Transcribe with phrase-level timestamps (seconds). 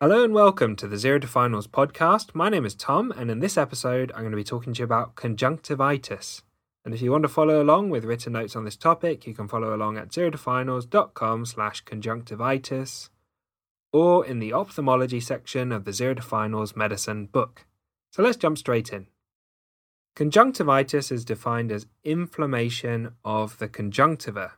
[0.00, 2.32] Hello and welcome to the Zero to Finals podcast.
[2.32, 4.84] My name is Tom, and in this episode, I'm going to be talking to you
[4.84, 6.42] about conjunctivitis.
[6.84, 9.48] And if you want to follow along with written notes on this topic, you can
[9.48, 13.10] follow along at zerotofinals.com slash conjunctivitis
[13.92, 17.66] or in the ophthalmology section of the Zero to Finals medicine book.
[18.12, 19.08] So let's jump straight in.
[20.14, 24.52] Conjunctivitis is defined as inflammation of the conjunctiva,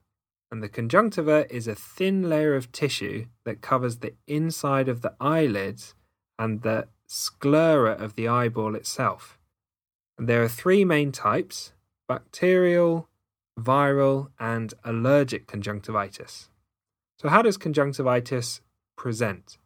[0.51, 5.15] and the conjunctiva is a thin layer of tissue that covers the inside of the
[5.21, 5.95] eyelids
[6.39, 9.39] and the sclera of the eyeball itself.
[10.19, 11.73] And there are three main types
[12.09, 13.09] bacterial,
[13.59, 16.49] viral, and allergic conjunctivitis.
[17.19, 18.61] So, how does conjunctivitis
[18.97, 19.59] present?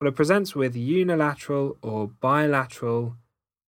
[0.00, 3.16] Well, it presents with unilateral or bilateral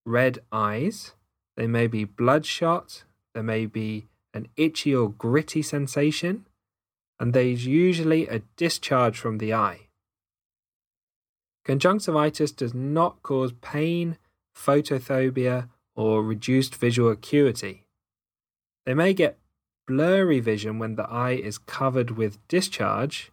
[0.06, 1.14] red eyes.
[1.56, 6.46] They may be bloodshot, there may be an itchy or gritty sensation,
[7.18, 9.86] and there is usually a discharge from the eye.
[11.64, 14.18] Conjunctivitis does not cause pain,
[14.54, 17.86] photophobia, or reduced visual acuity.
[18.84, 19.38] They may get
[19.86, 23.30] blurry vision when the eye is covered with discharge.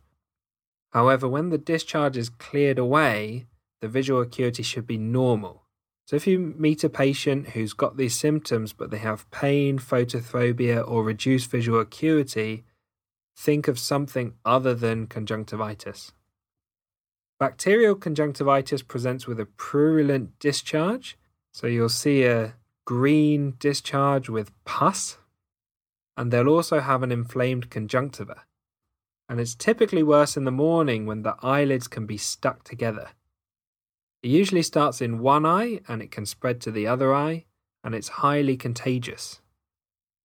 [0.91, 3.47] However, when the discharge is cleared away,
[3.81, 5.63] the visual acuity should be normal.
[6.05, 10.85] So, if you meet a patient who's got these symptoms but they have pain, photophobia,
[10.85, 12.63] or reduced visual acuity,
[13.35, 16.11] think of something other than conjunctivitis.
[17.39, 21.17] Bacterial conjunctivitis presents with a purulent discharge,
[21.53, 22.53] so you'll see a
[22.85, 25.17] green discharge with pus,
[26.15, 28.43] and they'll also have an inflamed conjunctiva.
[29.27, 33.11] And it's typically worse in the morning when the eyelids can be stuck together.
[34.23, 37.45] It usually starts in one eye and it can spread to the other eye,
[37.83, 39.41] and it's highly contagious.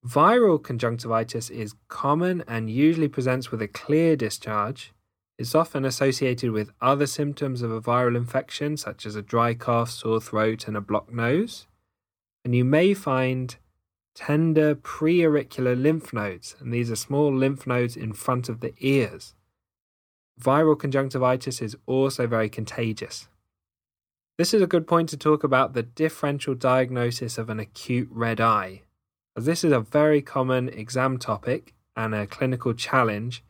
[0.06, 4.92] Viral conjunctivitis is common and usually presents with a clear discharge.
[5.38, 9.90] It's often associated with other symptoms of a viral infection, such as a dry cough,
[9.90, 11.66] sore throat, and a blocked nose.
[12.44, 13.56] And you may find
[14.14, 19.34] tender preauricular lymph nodes, and these are small lymph nodes in front of the ears.
[20.40, 23.28] Viral conjunctivitis is also very contagious.
[24.38, 28.38] This is a good point to talk about the differential diagnosis of an acute red
[28.38, 28.82] eye,
[29.34, 33.42] as this is a very common exam topic and a clinical challenge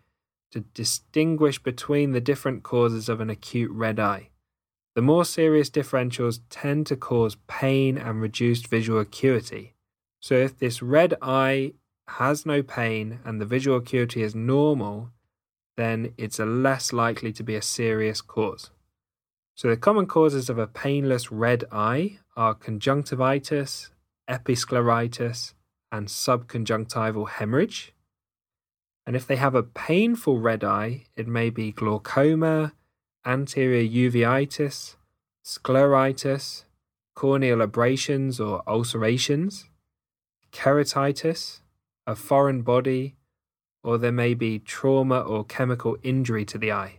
[0.52, 4.30] to distinguish between the different causes of an acute red eye.
[4.94, 9.74] The more serious differentials tend to cause pain and reduced visual acuity.
[10.20, 11.72] So, if this red eye
[12.06, 15.10] has no pain and the visual acuity is normal,
[15.76, 18.70] then it's less likely to be a serious cause.
[19.56, 23.88] So, the common causes of a painless red eye are conjunctivitis,
[24.28, 25.54] episcleritis,
[25.90, 27.94] and subconjunctival hemorrhage.
[29.06, 32.74] And if they have a painful red eye, it may be glaucoma,
[33.24, 34.96] anterior uveitis,
[35.42, 36.64] scleritis,
[37.14, 39.70] corneal abrasions or ulcerations,
[40.52, 41.60] keratitis,
[42.06, 43.16] a foreign body,
[43.82, 46.98] or there may be trauma or chemical injury to the eye.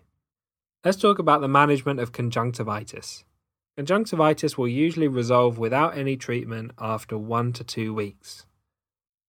[0.87, 3.25] Let's talk about the management of conjunctivitis.
[3.75, 8.45] Conjunctivitis will usually resolve without any treatment after one to two weeks.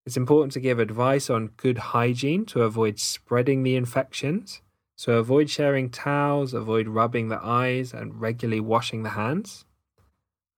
[0.06, 4.62] It's important to give advice on good hygiene to avoid spreading the infections.
[4.98, 9.66] So, avoid sharing towels, avoid rubbing the eyes, and regularly washing the hands.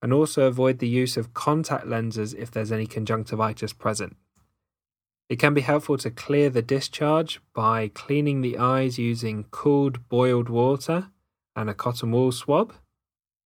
[0.02, 4.18] And also avoid the use of contact lenses if there's any conjunctivitis present.
[5.30, 10.50] It can be helpful to clear the discharge by cleaning the eyes using cooled boiled
[10.50, 11.12] water
[11.56, 12.74] and a cotton wool swab.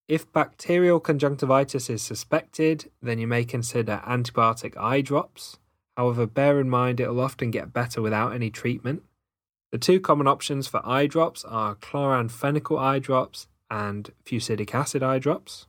[0.08, 5.60] If bacterial conjunctivitis is suspected, then you may consider antibiotic eye drops.
[5.98, 9.04] However, bear in mind it will often get better without any treatment.
[9.72, 15.20] The two common options for eye drops are chloramphenicol eye drops and fusidic acid eye
[15.20, 15.68] drops.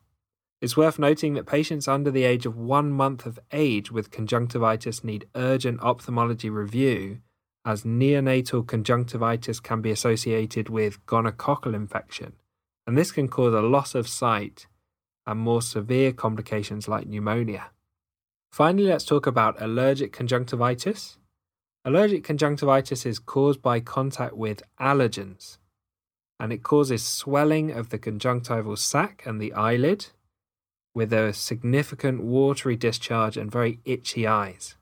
[0.64, 5.04] It's worth noting that patients under the age of one month of age with conjunctivitis
[5.04, 7.18] need urgent ophthalmology review,
[7.66, 12.32] as neonatal conjunctivitis can be associated with gonococcal infection,
[12.86, 14.66] and this can cause a loss of sight
[15.26, 17.70] and more severe complications like pneumonia.
[18.50, 21.18] Finally, let's talk about allergic conjunctivitis.
[21.84, 25.58] Allergic conjunctivitis is caused by contact with allergens,
[26.40, 30.06] and it causes swelling of the conjunctival sac and the eyelid,
[30.94, 34.76] with a significant watery discharge and very itchy eyes.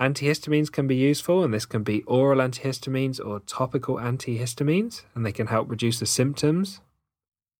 [0.00, 5.32] Antihistamines can be useful, and this can be oral antihistamines or topical antihistamines, and they
[5.32, 6.80] can help reduce the symptoms.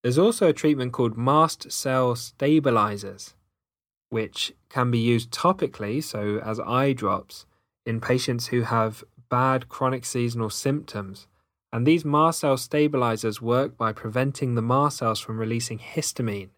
[0.02, 3.34] There's also a treatment called mast cell stabilizers,
[4.10, 7.46] which can be used topically, so as eye drops,
[7.86, 11.26] in patients who have bad chronic seasonal symptoms,
[11.74, 16.50] And these mast cell stabilizers work by preventing the mast cells from releasing histamine.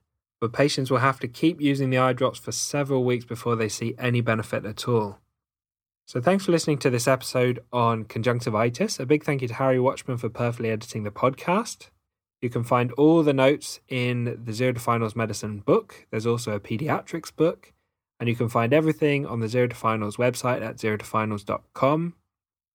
[0.46, 3.68] But patients will have to keep using the eye drops for several weeks before they
[3.68, 5.18] see any benefit at all.
[6.06, 9.00] So, thanks for listening to this episode on conjunctivitis.
[9.00, 11.88] A big thank you to Harry Watchman for perfectly editing the podcast.
[12.40, 16.06] You can find all the notes in the Zero to Finals Medicine book.
[16.12, 17.72] There's also a pediatrics book.
[18.20, 22.14] And you can find everything on the Zero to Finals website at zerotofinals.com.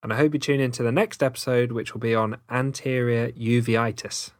[0.04, 3.32] And I hope you tune in to the next episode, which will be on anterior
[3.32, 4.32] uveitis.